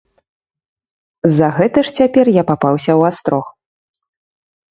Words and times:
За 1.39 1.49
гэта 1.57 1.79
ж 1.89 1.93
цяпер 2.01 2.25
я 2.35 2.43
папаўся 2.51 2.85
ў 2.85 3.01
астрог. 3.13 3.45